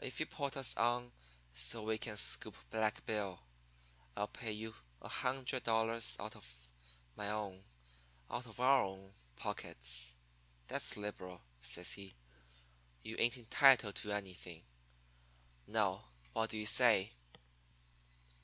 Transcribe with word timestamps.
'If 0.00 0.18
you 0.18 0.26
put 0.26 0.56
us 0.56 0.76
on 0.76 1.12
so 1.54 1.82
we 1.84 1.98
can 1.98 2.16
scoop 2.16 2.56
Black 2.68 3.06
Bill, 3.06 3.38
I'll 4.16 4.26
pay 4.26 4.50
you 4.50 4.74
a 5.00 5.06
hundred 5.08 5.62
dollars 5.62 6.16
out 6.18 6.34
of 6.34 6.68
my 7.14 7.30
own 7.30 7.62
out 8.28 8.46
of 8.46 8.58
our 8.58 8.82
own 8.82 9.14
pockets. 9.36 10.16
That's 10.66 10.96
liberal,' 10.96 11.42
says 11.60 11.92
he. 11.92 12.16
'You 13.04 13.14
ain't 13.20 13.38
entitled 13.38 13.94
to 14.02 14.10
anything. 14.12 14.64
Now, 15.68 16.06
what 16.32 16.50
do 16.50 16.58
you 16.58 16.66
say?' 16.66 17.12